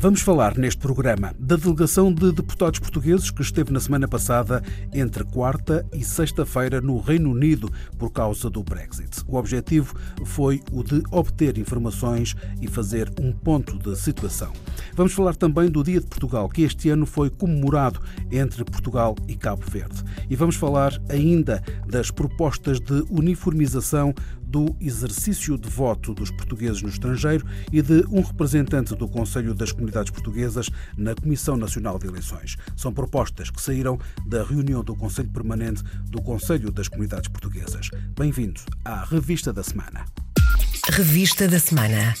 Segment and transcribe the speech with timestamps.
[0.00, 4.62] Vamos falar neste programa da delegação de deputados portugueses que esteve na semana passada
[4.94, 7.68] entre quarta e sexta-feira no Reino Unido
[7.98, 9.24] por causa do Brexit.
[9.26, 14.52] O objetivo foi o de obter informações e fazer um ponto de situação.
[14.94, 19.34] Vamos falar também do Dia de Portugal, que este ano foi comemorado entre Portugal e
[19.34, 20.04] Cabo Verde.
[20.30, 24.14] E vamos falar ainda das propostas de uniformização
[24.48, 29.72] do exercício de voto dos portugueses no estrangeiro e de um representante do Conselho das
[29.72, 32.56] Comunidades Portuguesas na Comissão Nacional de Eleições.
[32.74, 37.90] São propostas que saíram da reunião do Conselho Permanente do Conselho das Comunidades Portuguesas.
[38.18, 40.06] Bem-vindo à Revista da Semana.
[40.90, 42.14] Revista da Semana.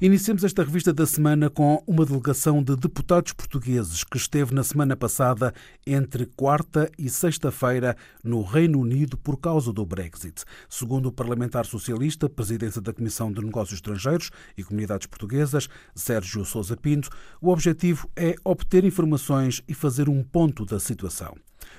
[0.00, 4.96] Iniciamos esta revista da semana com uma delegação de deputados portugueses que esteve na semana
[4.96, 5.54] passada
[5.86, 10.42] entre quarta e sexta-feira no Reino Unido por causa do Brexit.
[10.68, 16.76] Segundo o parlamentar socialista, presidente da Comissão de Negócios Estrangeiros e Comunidades Portuguesas, Sérgio Sousa
[16.76, 17.08] Pinto,
[17.40, 21.36] o objetivo é obter informações e fazer um ponto da situação.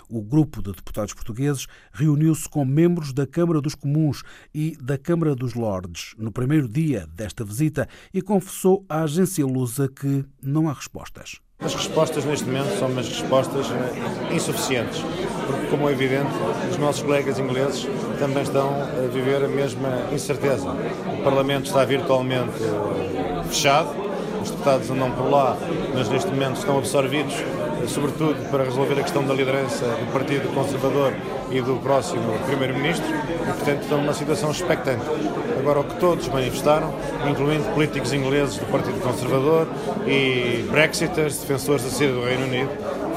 [0.10, 5.36] O grupo de deputados portugueses reuniu-se com membros da Câmara dos Comuns e da Câmara
[5.36, 10.74] dos Lordes no primeiro dia desta visita e confessou à agência Lusa que não há
[10.74, 11.40] respostas.
[11.60, 15.02] As respostas neste momento são umas respostas eh, insuficientes,
[15.48, 16.30] porque, como é evidente,
[16.70, 17.88] os nossos colegas ingleses
[18.20, 20.70] também estão a viver a mesma incerteza.
[20.70, 23.90] O Parlamento está virtualmente eh, fechado,
[24.44, 25.58] os deputados andam por lá,
[25.94, 27.34] mas neste momento estão absorvidos
[27.88, 31.14] sobretudo para resolver a questão da liderança do Partido Conservador
[31.52, 35.06] e do próximo Primeiro-Ministro, e portanto estão numa situação expectante.
[35.58, 36.94] Agora, o que todos manifestaram,
[37.30, 39.68] incluindo políticos ingleses do Partido Conservador
[40.06, 42.70] e Brexiters, defensores da saída do Reino Unido,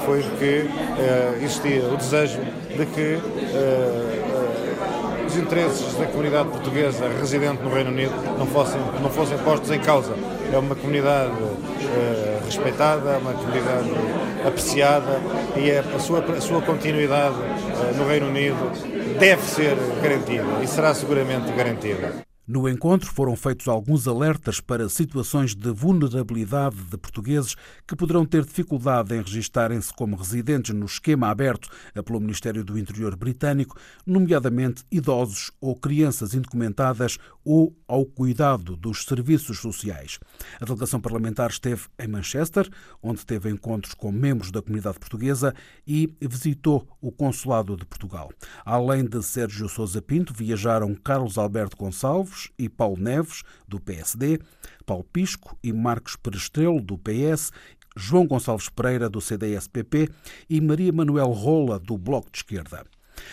[0.07, 4.18] foi que uh, existia o desejo de que os
[5.39, 10.15] interesses da comunidade portuguesa residente no Reino Unido não fossem, não fossem postos em causa.
[10.53, 13.91] É uma comunidade uh, respeitada, uma comunidade
[14.47, 15.21] apreciada
[15.57, 20.67] e é a sua, a sua continuidade uh, no Reino Unido deve ser garantida e
[20.67, 22.28] será seguramente garantida.
[22.49, 27.55] No encontro foram feitos alguns alertas para situações de vulnerabilidade de portugueses
[27.87, 31.69] que poderão ter dificuldade em registarem-se como residentes no esquema aberto
[32.07, 39.59] pelo Ministério do Interior britânico, nomeadamente idosos ou crianças indocumentadas ou ao cuidado dos serviços
[39.59, 40.19] sociais.
[40.59, 42.67] A delegação parlamentar esteve em Manchester,
[43.03, 45.55] onde teve encontros com membros da comunidade portuguesa
[45.87, 48.31] e visitou o Consulado de Portugal.
[48.65, 54.41] Além de Sérgio Sousa Pinto, viajaram Carlos Alberto Gonçalves, e Paulo Neves, do PSD,
[54.87, 57.51] Paulo Pisco e Marcos Perestrelo, do PS,
[57.97, 60.09] João Gonçalves Pereira, do CDS-PP
[60.49, 62.85] e Maria Manuel Rola, do Bloco de Esquerda.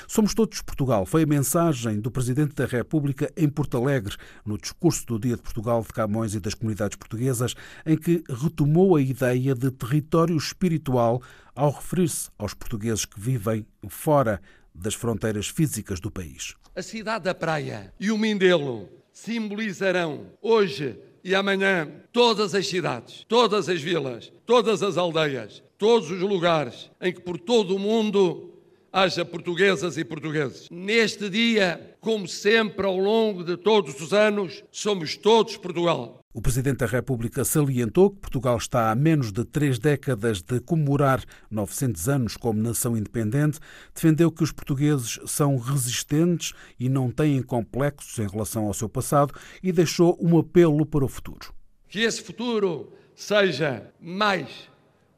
[0.08, 4.16] Somos todos Portugal foi a mensagem do Presidente da República em Porto Alegre,
[4.46, 7.54] no discurso do Dia de Portugal de Camões e das comunidades portuguesas,
[7.86, 11.22] em que retomou a ideia de território espiritual
[11.56, 14.42] ao referir-se aos portugueses que vivem fora
[14.76, 16.56] das fronteiras físicas do país.
[16.76, 23.70] A cidade da praia e o Mindelo simbolizarão hoje e amanhã todas as cidades, todas
[23.70, 28.55] as vilas, todas as aldeias, todos os lugares em que por todo o mundo
[28.96, 30.70] haja portuguesas e portugueses.
[30.72, 36.22] Neste dia, como sempre ao longo de todos os anos, somos todos Portugal.
[36.34, 41.22] O Presidente da República salientou que Portugal está há menos de três décadas de comemorar
[41.52, 43.60] 900 anos como nação independente,
[43.94, 49.34] defendeu que os portugueses são resistentes e não têm complexos em relação ao seu passado
[49.62, 51.54] e deixou um apelo para o futuro.
[51.90, 54.70] Que esse futuro seja mais,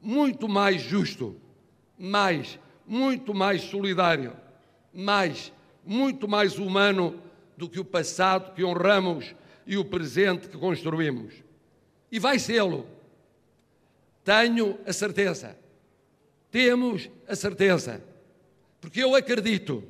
[0.01, 1.35] muito mais justo,
[1.95, 4.33] mais, muito mais solidário,
[4.93, 5.51] mais,
[5.85, 7.21] muito mais humano
[7.57, 11.33] do que o passado que honramos e o presente que construímos.
[12.12, 12.88] E vai sê-lo.
[14.23, 15.57] Tenho a certeza.
[16.50, 18.01] Temos a certeza.
[18.79, 19.83] Porque eu acredito.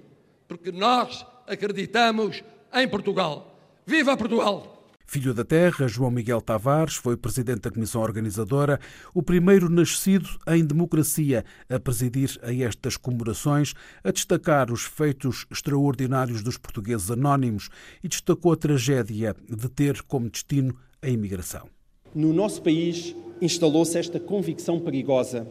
[0.48, 2.44] Porque nós acreditamos
[2.74, 3.56] em Portugal.
[3.86, 4.77] Viva Portugal!
[5.10, 8.78] Filho da Terra, João Miguel Tavares foi presidente da comissão organizadora,
[9.14, 13.74] o primeiro nascido em democracia a presidir a estas comemorações,
[14.04, 17.70] a destacar os feitos extraordinários dos portugueses anónimos
[18.04, 21.70] e destacou a tragédia de ter como destino a imigração.
[22.14, 25.48] No nosso país instalou-se esta convicção perigosa.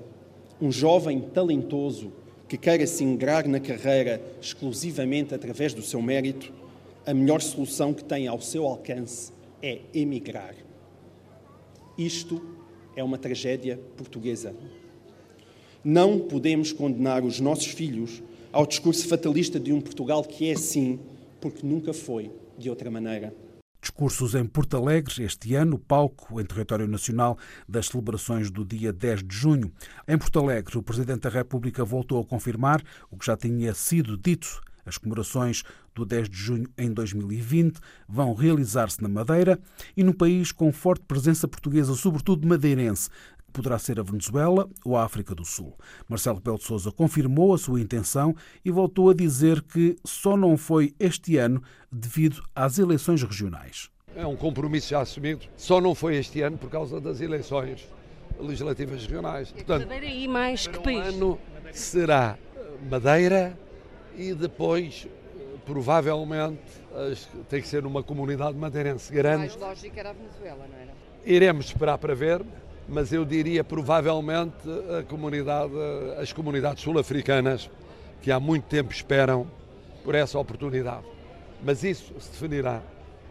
[0.61, 2.13] Um jovem talentoso
[2.47, 6.53] que queira se ingrar na carreira exclusivamente através do seu mérito,
[7.07, 10.55] a melhor solução que tem ao seu alcance é emigrar.
[11.97, 12.43] Isto
[12.95, 14.55] é uma tragédia portuguesa.
[15.85, 18.23] Não podemos condenar os nossos filhos
[18.53, 20.99] ao discurso fatalista de um Portugal que é assim,
[21.41, 23.35] porque nunca foi de outra maneira.
[23.81, 27.39] Discursos em Porto Alegre este ano, palco em território nacional
[27.69, 29.73] das celebrações do dia 10 de junho.
[30.09, 34.17] Em Porto Alegre, o Presidente da República voltou a confirmar o que já tinha sido
[34.17, 34.61] dito.
[34.87, 39.59] As comemorações do 10 de junho em 2020 vão realizar-se na Madeira
[39.97, 43.11] e num país com forte presença portuguesa, sobretudo madeirense,
[43.53, 45.77] poderá ser a Venezuela ou a África do Sul.
[46.09, 48.35] Marcelo Rebelo de Sousa confirmou a sua intenção
[48.65, 53.91] e voltou a dizer que só não foi este ano devido às eleições regionais.
[54.15, 55.47] É um compromisso já assumido.
[55.57, 57.87] Só não foi este ano por causa das eleições
[58.39, 59.51] legislativas regionais.
[59.51, 61.15] Portanto, Madeira e mais que país?
[61.15, 61.39] ano
[61.73, 62.39] será
[62.91, 63.59] Madeira
[64.17, 65.07] e depois
[65.65, 66.61] provavelmente
[67.49, 69.39] tem que ser uma comunidade madeirense grande.
[69.39, 70.93] Mais lógico era a Venezuela, não era?
[71.25, 72.41] Iremos esperar para ver,
[72.89, 74.57] mas eu diria provavelmente
[74.99, 75.73] a comunidade,
[76.21, 77.69] as comunidades sul-africanas
[78.23, 79.47] que há muito tempo esperam
[80.05, 81.05] por essa oportunidade.
[81.63, 82.83] Mas isso se definirá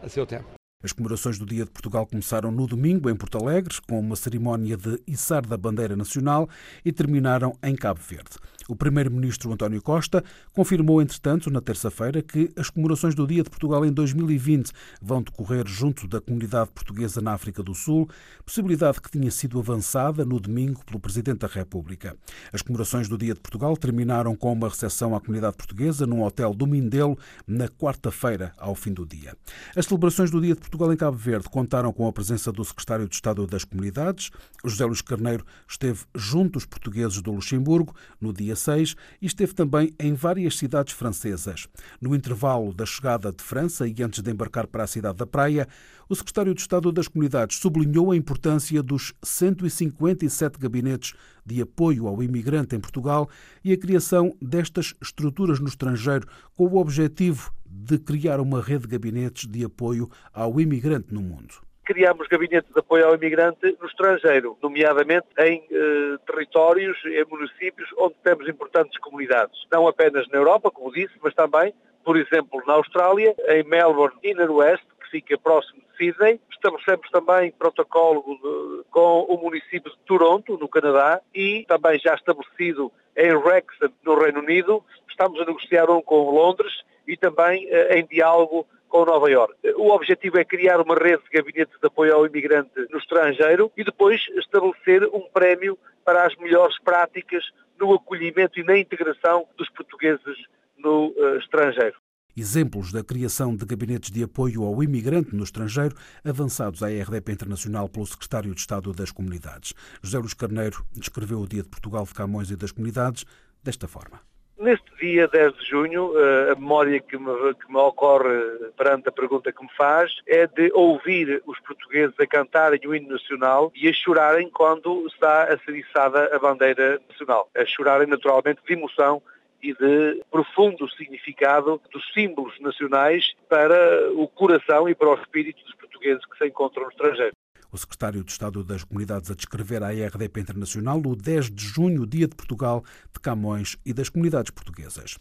[0.03, 0.45] a seu tempo.
[0.85, 4.77] As comemorações do Dia de Portugal começaram no domingo em Porto Alegre, com uma cerimónia
[4.77, 6.47] de içar da bandeira nacional
[6.85, 8.37] e terminaram em Cabo Verde.
[8.67, 10.23] O primeiro-ministro António Costa
[10.53, 14.71] confirmou, entretanto, na terça-feira, que as comemorações do Dia de Portugal em 2020
[15.01, 18.09] vão decorrer junto da comunidade portuguesa na África do Sul,
[18.43, 22.15] possibilidade que tinha sido avançada no domingo pelo Presidente da República.
[22.51, 26.53] As comemorações do Dia de Portugal terminaram com uma recepção à comunidade portuguesa num hotel
[26.53, 27.17] do Mindelo
[27.47, 29.35] na quarta-feira, ao fim do dia.
[29.75, 33.07] As celebrações do Dia de Portugal em Cabo Verde contaram com a presença do secretário
[33.07, 34.29] de Estado das Comunidades.
[34.63, 39.93] José Luís Carneiro esteve junto aos portugueses do Luxemburgo no dia 6 e esteve também
[39.97, 41.67] em várias cidades francesas.
[42.01, 45.65] No intervalo da chegada de França e antes de embarcar para a cidade da Praia,
[46.09, 51.13] o secretário de Estado das Comunidades sublinhou a importância dos 157 gabinetes
[51.45, 53.29] de apoio ao imigrante em Portugal
[53.63, 58.97] e a criação destas estruturas no estrangeiro com o objetivo de criar uma rede de
[58.97, 64.57] gabinetes de apoio ao imigrante no mundo criamos gabinetes de apoio ao imigrante no estrangeiro,
[64.61, 69.55] nomeadamente em eh, territórios, em municípios onde temos importantes comunidades.
[69.71, 71.73] Não apenas na Europa, como disse, mas também,
[72.03, 76.41] por exemplo, na Austrália, em Melbourne e no West, que fica próximo de Sydney.
[76.51, 82.91] Estabelecemos também protocolo de, com o município de Toronto, no Canadá, e também já estabelecido
[83.15, 84.83] em Wrexham, no Reino Unido.
[85.09, 86.73] Estamos a negociar um com Londres
[87.07, 89.55] e também eh, em diálogo com Nova Iorque.
[89.77, 93.83] O objetivo é criar uma rede de gabinetes de apoio ao imigrante no estrangeiro e
[93.85, 97.43] depois estabelecer um prémio para as melhores práticas
[97.79, 100.37] no acolhimento e na integração dos portugueses
[100.77, 102.04] no uh, estrangeiro.
[102.37, 107.87] Exemplos da criação de gabinetes de apoio ao imigrante no estrangeiro, avançados à RDP Internacional
[107.87, 109.73] pelo Secretário de Estado das Comunidades.
[110.01, 113.23] José Luís Carneiro descreveu o Dia de Portugal de Camões e das Comunidades
[113.63, 114.19] desta forma.
[114.57, 118.37] Neste dia 10 de junho, eh, a memória que me, que me, ocorre
[118.77, 123.09] perante a pergunta que me faz é de ouvir os portugueses a cantarem o hino
[123.09, 127.49] nacional e a chorarem quando está a ser içada a bandeira nacional.
[127.55, 129.21] A chorarem naturalmente de emoção
[129.65, 135.75] e de profundo significado dos símbolos nacionais para o coração e para o espírito dos
[135.75, 137.35] portugueses que se encontram no estrangeiro
[137.75, 142.05] o secretário de Estado das Comunidades a descrever à RDP Internacional o 10 de junho,
[142.05, 145.17] Dia de Portugal, de Camões e das comunidades portuguesas.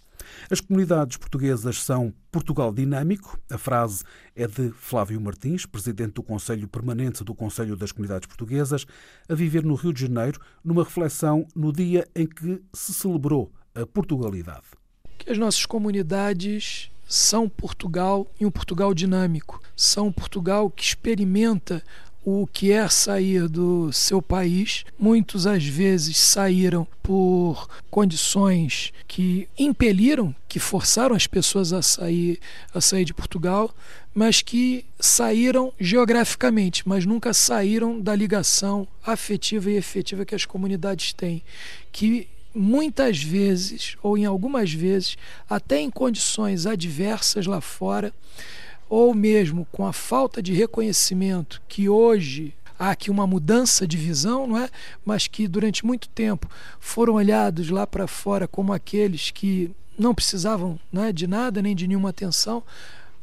[0.48, 3.38] As comunidades portuguesas são Portugal dinâmico.
[3.50, 8.86] A frase é de Flávio Martins, presidente do Conselho Permanente do Conselho das Comunidades Portuguesas,
[9.28, 13.86] a viver no Rio de Janeiro, numa reflexão no dia em que se celebrou a
[13.86, 14.66] Portugalidade.
[15.18, 19.60] Que as nossas comunidades são Portugal e um Portugal dinâmico.
[19.76, 21.82] São Portugal que experimenta
[22.24, 24.84] o que é sair do seu país.
[24.98, 32.40] Muitos, às vezes, saíram por condições que impeliram, que forçaram as pessoas a sair,
[32.72, 33.74] a sair de Portugal,
[34.14, 41.12] mas que saíram geograficamente, mas nunca saíram da ligação afetiva e efetiva que as comunidades
[41.12, 41.42] têm,
[41.92, 45.16] que muitas vezes, ou em algumas vezes,
[45.48, 48.12] até em condições adversas lá fora,
[48.88, 54.46] ou mesmo com a falta de reconhecimento que hoje há aqui uma mudança de visão,
[54.46, 54.68] não é?
[55.04, 60.78] Mas que durante muito tempo foram olhados lá para fora como aqueles que não precisavam
[60.92, 62.62] é, de nada nem de nenhuma atenção,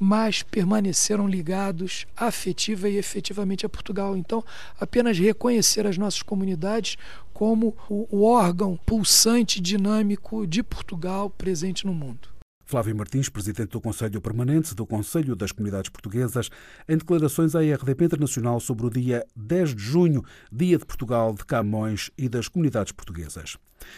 [0.04, 4.18] mas permaneceram ligados afetiva e efetivamente a Portugal.
[4.18, 4.44] Então,
[4.80, 6.98] apenas reconhecer as nossas comunidades
[7.32, 12.41] como o órgão pulsante dinâmico de Portugal presente no mundo.
[12.66, 16.50] Flávio Martins, presidente do Conselho Permanente do Conselho das Comunidades Portuguesas,
[16.88, 21.46] em declarações à RDP Internacional sobre o dia 10 de junho, Dia de Portugal, de
[21.46, 23.58] Camões e das Comunidades Portuguesas.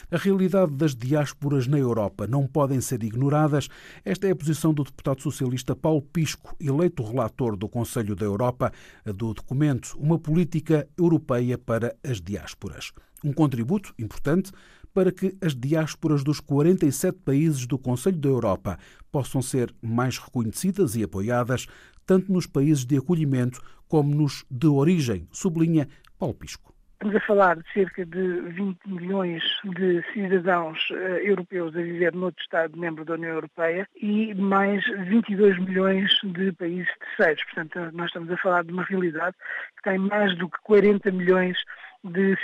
[0.09, 3.67] A realidade das diásporas na Europa não podem ser ignoradas.
[4.05, 8.71] Esta é a posição do deputado socialista Paulo Pisco, eleito relator do Conselho da Europa
[9.05, 12.91] do documento Uma Política Europeia para as Diásporas.
[13.23, 14.51] Um contributo importante
[14.93, 18.77] para que as diásporas dos 47 países do Conselho da Europa
[19.11, 21.67] possam ser mais reconhecidas e apoiadas,
[22.05, 26.73] tanto nos países de acolhimento como nos de origem, sublinha Paulo Pisco.
[27.03, 29.43] Estamos a falar de cerca de 20 milhões
[29.77, 36.09] de cidadãos uh, europeus a viver noutro Estado-membro da União Europeia e mais 22 milhões
[36.23, 37.43] de países terceiros.
[37.43, 39.35] Portanto, nós estamos a falar de uma realidade
[39.75, 41.57] que tem mais do que 40 milhões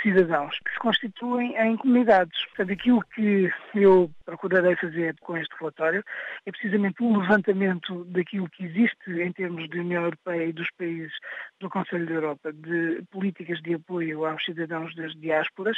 [0.02, 2.44] cidadãos que se constituem em comunidades.
[2.46, 6.04] Portanto, aquilo que eu procurarei fazer com este relatório
[6.46, 11.12] é precisamente um levantamento daquilo que existe em termos de União Europeia e dos países
[11.58, 15.76] do Conselho da Europa de políticas de apoio aos cidadãos das diásporas,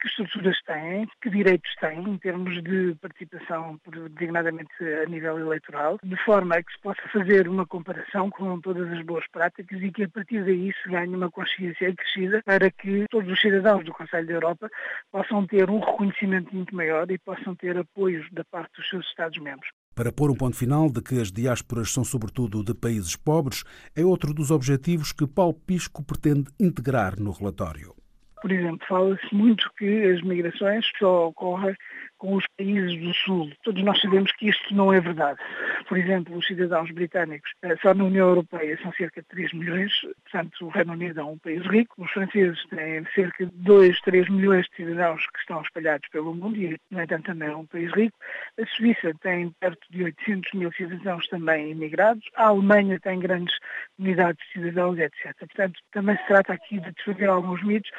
[0.00, 3.78] que estruturas têm, que direitos têm em termos de participação,
[4.10, 8.90] designadamente a nível eleitoral, de forma a que se possa fazer uma comparação com todas
[8.92, 13.04] as boas práticas e que a partir daí se ganhe uma consciência acrescida para que
[13.10, 14.70] todos os cidadãos do Conselho da Europa
[15.10, 19.68] possam ter um reconhecimento muito maior e possam ter apoios da parte dos seus Estados-membros.
[19.94, 24.04] Para pôr um ponto final de que as diásporas são sobretudo de países pobres, é
[24.04, 27.94] outro dos objetivos que Paulo Pisco pretende integrar no relatório.
[28.40, 31.76] Por exemplo, fala-se muito que as migrações só ocorrem
[32.20, 33.50] com os países do Sul.
[33.64, 35.40] Todos nós sabemos que isto não é verdade.
[35.88, 39.92] Por exemplo, os cidadãos britânicos, eh, só na União Europeia são cerca de 3 milhões,
[40.22, 41.94] portanto o Reino Unido é um país rico.
[41.98, 46.56] Os franceses têm cerca de 2, 3 milhões de cidadãos que estão espalhados pelo mundo
[46.56, 48.16] e, no entanto, também é um país rico.
[48.60, 52.24] A Suíça tem perto de 800 mil cidadãos também imigrados.
[52.36, 53.56] A Alemanha tem grandes
[53.96, 55.34] comunidades de cidadãos, etc.
[55.38, 57.90] Portanto, também se trata aqui de desfazer alguns mitos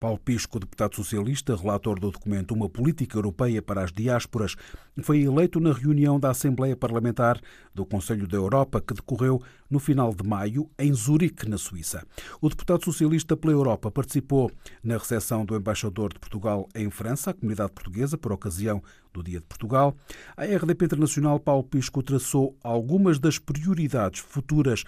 [0.00, 4.56] Paulo Pisco, deputado socialista, relator do documento Uma Política Europeia para as Diásporas,
[5.02, 7.38] foi eleito na reunião da Assembleia Parlamentar
[7.74, 12.02] do Conselho da Europa, que decorreu no final de maio, em Zurique, na Suíça.
[12.40, 14.50] O deputado socialista pela Europa participou
[14.82, 19.40] na recepção do embaixador de Portugal em França, a comunidade portuguesa, por ocasião do Dia
[19.40, 19.94] de Portugal.
[20.34, 24.82] A RDP Internacional Paulo Pisco traçou algumas das prioridades futuras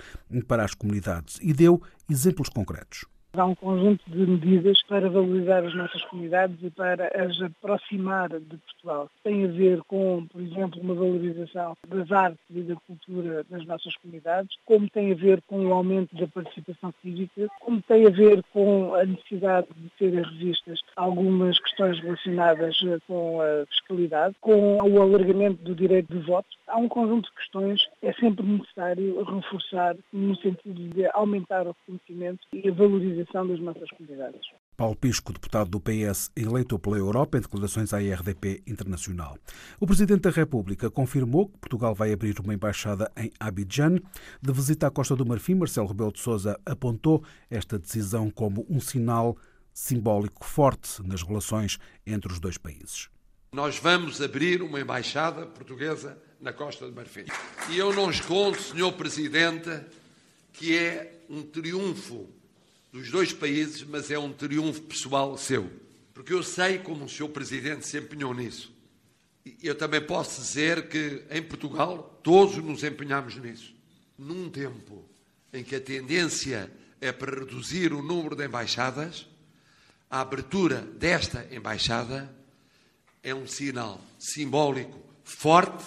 [0.48, 3.04] para as comunidades e deu exemplos concretos.
[3.34, 8.58] Há um conjunto de medidas para valorizar as nossas comunidades e para as aproximar de
[8.58, 9.08] Portugal.
[9.24, 13.96] Tem a ver com, por exemplo, uma valorização das artes e da cultura das nossas
[13.96, 18.44] comunidades, como tem a ver com o aumento da participação cívica, como tem a ver
[18.52, 25.64] com a necessidade de serem revistas algumas questões relacionadas com a fiscalidade, com o alargamento
[25.64, 26.48] do direito de voto.
[26.66, 31.74] Há um conjunto de questões que é sempre necessário reforçar no sentido de aumentar o
[31.86, 34.40] reconhecimento e a valorização das nossas comunidades.
[34.76, 39.36] Paulo Pisco, deputado do PS, eleito pela Europa em declarações à RDP Internacional.
[39.78, 43.96] O Presidente da República confirmou que Portugal vai abrir uma embaixada em Abidjan.
[44.40, 48.80] De visita à Costa do Marfim, Marcelo Rebelo de Sousa apontou esta decisão como um
[48.80, 49.36] sinal
[49.72, 53.08] simbólico forte nas relações entre os dois países.
[53.52, 57.24] Nós vamos abrir uma embaixada portuguesa na Costa do Marfim.
[57.70, 59.70] E eu não escondo, Senhor Presidente,
[60.52, 62.28] que é um triunfo
[62.92, 65.70] dos dois países, mas é um triunfo pessoal seu.
[66.12, 67.30] Porque eu sei como o Sr.
[67.30, 68.70] Presidente se empenhou nisso.
[69.62, 73.74] Eu também posso dizer que em Portugal todos nos empenhamos nisso.
[74.18, 75.02] Num tempo
[75.52, 76.70] em que a tendência
[77.00, 79.26] é para reduzir o número de embaixadas,
[80.08, 82.32] a abertura desta embaixada
[83.22, 85.84] é um sinal simbólico forte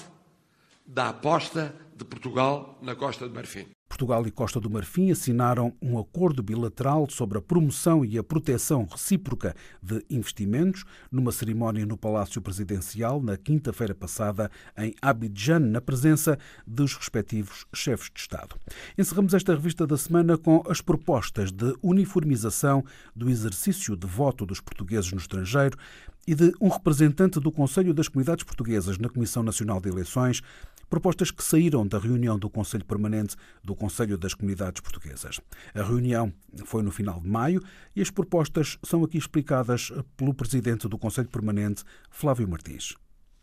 [0.85, 3.75] da aposta de Portugal na Costa de Marfim.
[3.87, 8.85] Portugal e Costa do Marfim assinaram um acordo bilateral sobre a promoção e a proteção
[8.91, 16.37] recíproca de investimentos numa cerimónia no Palácio Presidencial na quinta-feira passada em Abidjan, na presença
[16.67, 18.57] dos respectivos chefes de Estado.
[18.97, 22.83] Encerramos esta revista da semana com as propostas de uniformização
[23.15, 25.77] do exercício de voto dos portugueses no estrangeiro
[26.27, 30.41] e de um representante do Conselho das Comunidades Portuguesas na Comissão Nacional de Eleições
[30.95, 35.41] propostas que saíram da reunião do Conselho Permanente do Conselho das Comunidades Portuguesas.
[35.73, 36.31] A reunião
[36.63, 37.61] foi no final de maio
[37.93, 42.95] e as propostas são aqui explicadas pelo presidente do Conselho Permanente, Flávio Martins.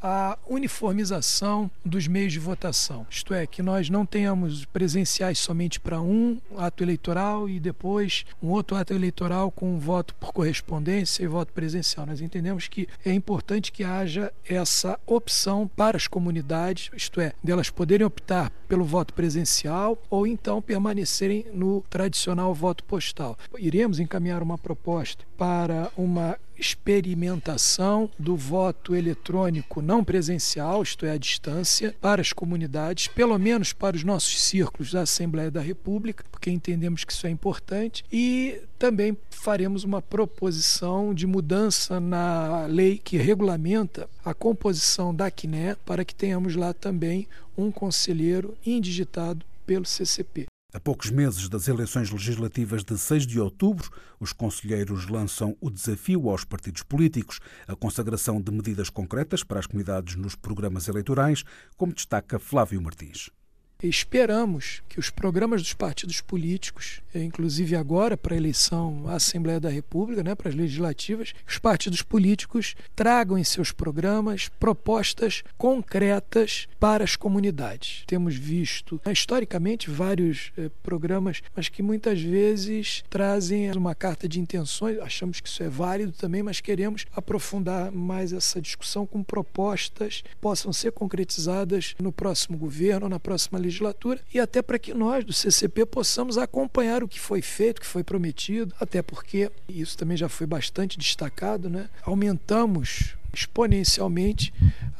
[0.02, 3.06] A uniformização dos meios de votação.
[3.08, 8.48] Isto é, que nós não tenhamos presenciais somente para um ato eleitoral e depois um
[8.48, 12.06] outro ato eleitoral com um voto por correspondência e voto presencial.
[12.06, 17.70] Nós entendemos que é importante que haja essa opção para as comunidades, isto é, delas
[17.70, 23.38] poderem optar pelo voto presencial ou então permanecerem no tradicional voto postal.
[23.58, 31.18] Iremos encaminhar uma proposta para uma experimentação do voto eletrônico não presencial, isto é, à
[31.18, 36.50] distância, para as comunidades, pelo menos para os nossos círculos da Assembleia da República, porque
[36.50, 43.16] entendemos que isso é importante, e também faremos uma proposição de mudança na lei que
[43.16, 47.26] regulamenta a composição da CNE, para que tenhamos lá também
[47.58, 50.46] um conselheiro indigitado pelo CCP.
[50.74, 56.30] A poucos meses das eleições legislativas de 6 de outubro, os conselheiros lançam o desafio
[56.30, 61.44] aos partidos políticos, a consagração de medidas concretas para as comunidades nos programas eleitorais,
[61.76, 63.28] como destaca Flávio Martins.
[63.82, 69.68] Esperamos que os programas dos partidos políticos, inclusive agora para a eleição à Assembleia da
[69.68, 77.02] República, né, para as legislativas, os partidos políticos tragam em seus programas propostas concretas para
[77.02, 78.04] as comunidades.
[78.06, 84.38] Temos visto né, historicamente vários eh, programas, mas que muitas vezes trazem uma carta de
[84.38, 84.98] intenções.
[85.00, 90.36] Achamos que isso é válido também, mas queremos aprofundar mais essa discussão com propostas que
[90.36, 95.24] possam ser concretizadas no próximo governo, na próxima legislatura legislatura e até para que nós
[95.24, 99.96] do CCP possamos acompanhar o que foi feito, o que foi prometido, até porque isso
[99.96, 101.88] também já foi bastante destacado, né?
[102.02, 104.52] Aumentamos exponencialmente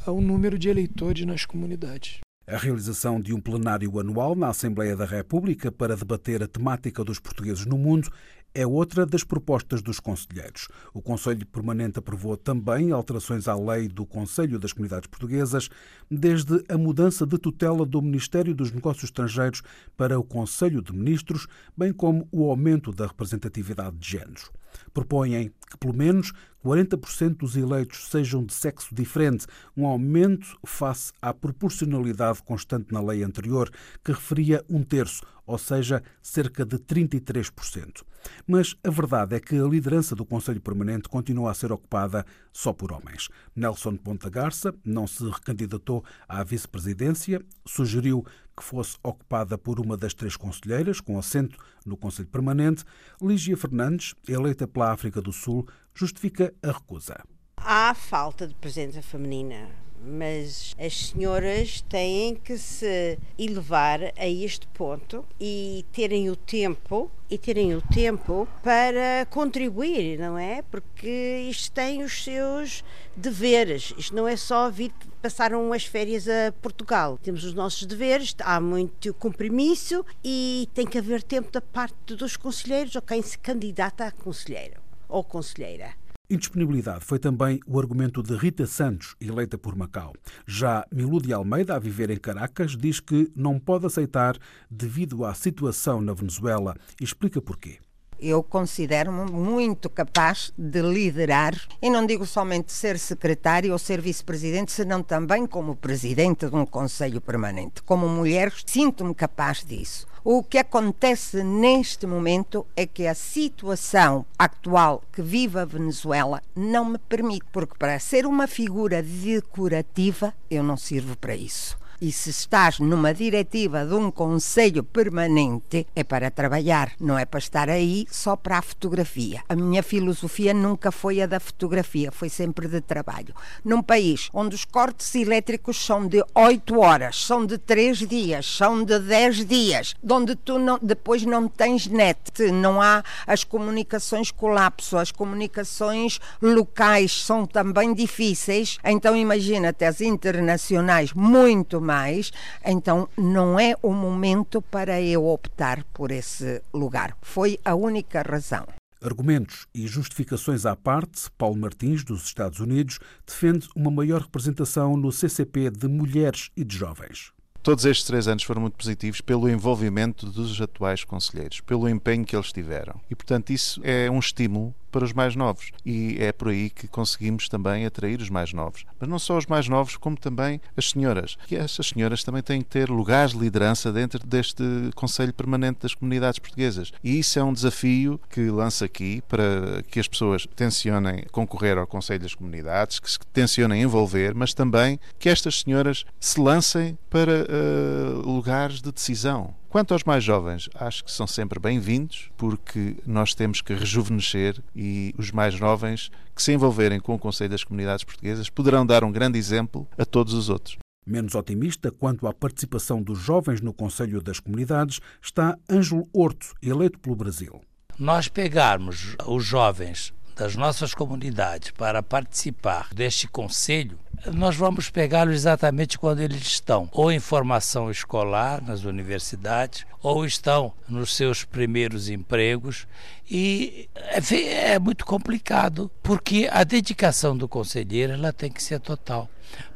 [0.05, 2.19] ah, o número de eleitores nas comunidades.
[2.45, 7.19] A realização de um plenário anual na Assembleia da República para debater a temática dos
[7.19, 8.11] portugueses no mundo
[8.53, 10.67] é outra das propostas dos conselheiros.
[10.93, 15.69] O Conselho Permanente aprovou também alterações à lei do Conselho das Comunidades Portuguesas,
[16.09, 19.63] desde a mudança de tutela do Ministério dos Negócios Estrangeiros
[19.97, 24.62] para o Conselho de Ministros, bem como o aumento da representatividade de género.
[24.93, 26.31] Propõem que pelo menos
[26.63, 33.23] 40% dos eleitos sejam de sexo diferente, um aumento face à proporcionalidade constante na lei
[33.23, 33.69] anterior,
[34.03, 38.03] que referia um terço, ou seja, cerca de 33%.
[38.47, 42.71] Mas a verdade é que a liderança do Conselho Permanente continua a ser ocupada só
[42.71, 43.27] por homens.
[43.53, 50.13] Nelson Ponta Garça não se recandidatou à vice-presidência, sugeriu que fosse ocupada por uma das
[50.13, 52.83] três conselheiras, com assento no Conselho Permanente.
[53.21, 57.23] Lígia Fernandes, eleita pela África do Sul, justifica a recusa.
[57.57, 65.25] Há falta de presença feminina mas as senhoras têm que se elevar a este ponto
[65.39, 70.61] e terem o tempo e terem o tempo para contribuir, não é?
[70.61, 72.83] Porque isto tem os seus
[73.15, 73.93] deveres.
[73.97, 77.17] Isto não é só vir passar umas férias a Portugal.
[77.23, 82.37] Temos os nossos deveres, há muito compromisso e tem que haver tempo da parte dos
[82.37, 86.02] conselheiros ou quem se candidata a conselheiro ou conselheira.
[86.33, 90.13] Indisponibilidade foi também o argumento de Rita Santos, eleita por Macau.
[90.47, 94.35] Já Milúdia Almeida, a viver em Caracas, diz que não pode aceitar
[94.67, 97.77] devido à situação na Venezuela e explica porquê.
[98.19, 104.71] Eu considero-me muito capaz de liderar, e não digo somente ser secretário ou ser vice-presidente,
[104.71, 107.83] senão também como presidente de um conselho permanente.
[107.83, 110.07] Como mulher, sinto-me capaz disso.
[110.25, 116.85] O que acontece neste momento é que a situação atual que vive a Venezuela não
[116.85, 121.77] me permite, porque para ser uma figura decorativa eu não sirvo para isso.
[122.01, 127.39] E se estás numa diretiva de um conselho permanente, é para trabalhar, não é para
[127.39, 129.41] estar aí só para a fotografia.
[129.47, 133.33] A minha filosofia nunca foi a da fotografia, foi sempre de trabalho.
[133.63, 138.83] Num país onde os cortes elétricos são de 8 horas, são de 3 dias, são
[138.83, 144.97] de 10 dias, onde tu não, depois não tens net, não há as comunicações colapso,
[144.97, 152.31] as comunicações locais são também difíceis, então imagina-te as internacionais muito mais
[152.65, 157.15] então não é o momento para eu optar por esse lugar.
[157.21, 158.65] Foi a única razão.
[159.03, 165.11] Argumentos e justificações à parte, Paulo Martins, dos Estados Unidos, defende uma maior representação no
[165.11, 167.33] CCP de mulheres e de jovens.
[167.63, 172.35] Todos estes três anos foram muito positivos pelo envolvimento dos atuais conselheiros, pelo empenho que
[172.35, 172.99] eles tiveram.
[173.09, 175.71] E, portanto, isso é um estímulo para os mais novos.
[175.83, 178.85] E é por aí que conseguimos também atrair os mais novos.
[178.99, 181.35] Mas não só os mais novos, como também as senhoras.
[181.49, 185.95] E essas senhoras também têm que ter lugares de liderança dentro deste Conselho Permanente das
[185.95, 186.93] Comunidades Portuguesas.
[187.03, 191.87] E isso é um desafio que lanço aqui para que as pessoas tencionem concorrer ao
[191.87, 197.47] Conselho das Comunidades, que se tencionem envolver, mas também que estas senhoras se lancem para
[197.53, 199.53] uh, lugares de decisão.
[199.69, 205.13] Quanto aos mais jovens, acho que são sempre bem-vindos, porque nós temos que rejuvenescer e
[205.17, 209.11] os mais jovens que se envolverem com o Conselho das Comunidades Portuguesas poderão dar um
[209.11, 210.77] grande exemplo a todos os outros.
[211.05, 216.97] Menos otimista quanto à participação dos jovens no Conselho das Comunidades está Ângelo Horto, eleito
[216.99, 217.61] pelo Brasil.
[217.99, 223.99] Nós pegarmos os jovens das nossas comunidades para participar deste conselho,
[224.31, 230.73] nós vamos pegá-los exatamente quando eles estão ou em formação escolar nas universidades ou estão
[230.87, 232.87] nos seus primeiros empregos.
[233.29, 239.29] E é, é muito complicado porque a dedicação do conselheiro ela tem que ser total.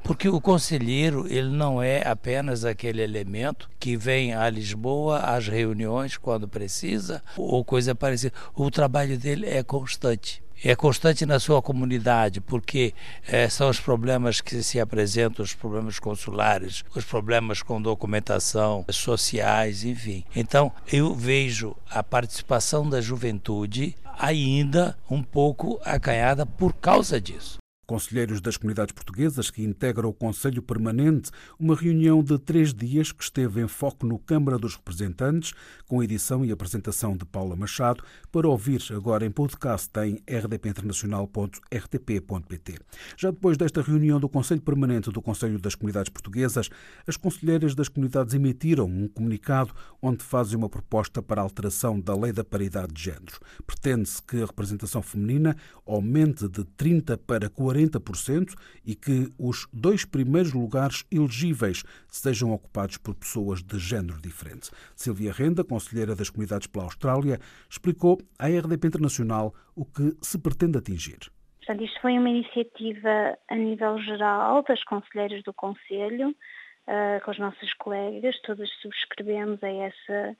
[0.04, 6.18] Porque o conselheiro ele não é apenas aquele elemento que vem a Lisboa às reuniões
[6.18, 8.34] quando precisa ou coisa parecida.
[8.56, 12.94] O trabalho dele é constante é constante na sua comunidade, porque
[13.28, 19.84] é, são os problemas que se apresentam, os problemas consulares, os problemas com documentação, sociais,
[19.84, 20.24] enfim.
[20.36, 27.58] Então, eu vejo a participação da juventude ainda um pouco acanhada por causa disso.
[27.88, 33.24] Conselheiros das comunidades portuguesas que integram o Conselho Permanente, uma reunião de três dias que
[33.24, 35.54] esteve em foco no Câmara dos Representantes,
[35.88, 42.80] com edição e apresentação de Paula Machado, para ouvir agora em podcast em rdpinternacional.rtp.pt.
[43.16, 46.70] Já depois desta reunião do Conselho Permanente do Conselho das Comunidades Portuguesas,
[47.08, 52.14] as conselheiras das comunidades emitiram um comunicado onde fazem uma proposta para a alteração da
[52.14, 53.40] Lei da Paridade de Género.
[53.66, 60.06] Pretende-se que a representação feminina aumente de 30 para 40 40% e que os dois
[60.06, 64.72] primeiros lugares elegíveis sejam ocupados por pessoas de género diferente.
[64.96, 70.78] Silvia Renda, conselheira das comunidades pela Austrália, explicou à RDP Internacional o que se pretende
[70.78, 71.20] atingir.
[71.60, 77.40] Portanto, isto foi uma iniciativa a nível geral das conselheiras do Conselho, uh, com os
[77.40, 80.38] nossos colegas, todas subscrevemos a essa,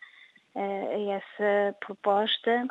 [0.56, 2.66] uh, a essa proposta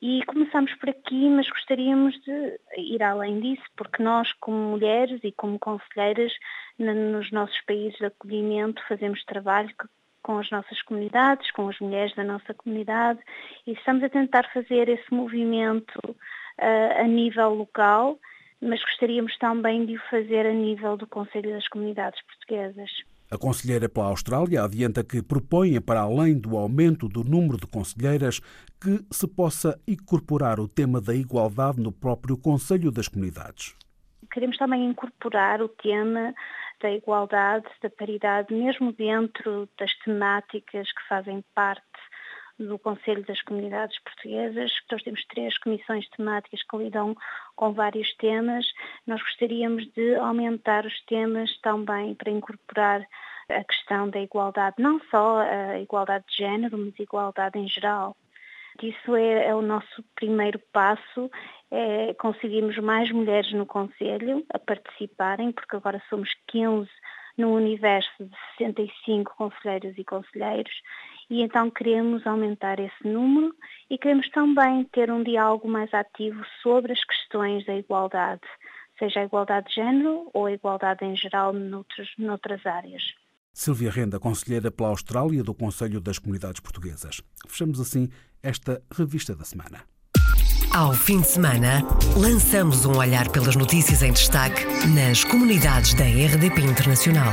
[0.00, 5.32] e começamos por aqui, mas gostaríamos de ir além disso, porque nós, como mulheres e
[5.32, 6.32] como conselheiras,
[6.78, 9.74] nos nossos países de acolhimento, fazemos trabalho
[10.22, 13.20] com as nossas comunidades, com as mulheres da nossa comunidade,
[13.66, 18.18] e estamos a tentar fazer esse movimento uh, a nível local,
[18.60, 22.90] mas gostaríamos também de o fazer a nível do Conselho das Comunidades Portuguesas.
[23.30, 28.40] A conselheira pela Austrália adianta que propõe, para além do aumento do número de conselheiras,
[28.80, 33.74] que se possa incorporar o tema da igualdade no próprio Conselho das Comunidades.
[34.32, 36.32] Queremos também incorporar o tema
[36.80, 41.82] da igualdade, da paridade, mesmo dentro das temáticas que fazem parte
[42.58, 44.72] do Conselho das Comunidades Portuguesas.
[44.90, 47.16] Nós temos três comissões temáticas que lidam
[47.54, 48.66] com vários temas.
[49.06, 53.06] Nós gostaríamos de aumentar os temas também para incorporar
[53.48, 58.16] a questão da igualdade, não só a igualdade de género, mas a igualdade em geral.
[58.82, 61.30] Isso é, é o nosso primeiro passo,
[61.70, 66.88] é conseguirmos mais mulheres no Conselho a participarem, porque agora somos 15
[67.38, 70.72] num universo de 65 conselheiros e conselheiros
[71.28, 73.54] e então queremos aumentar esse número
[73.90, 78.42] e queremos também ter um diálogo mais ativo sobre as questões da igualdade,
[78.98, 83.02] seja a igualdade de género ou a igualdade em geral noutros, noutras áreas.
[83.52, 87.22] Silvia Renda, conselheira pela Austrália do Conselho das Comunidades Portuguesas.
[87.48, 88.08] Fechamos assim
[88.42, 89.82] esta revista da semana.
[90.74, 91.82] Ao fim de semana,
[92.18, 97.32] lançamos um olhar pelas notícias em destaque nas comunidades da RDP Internacional.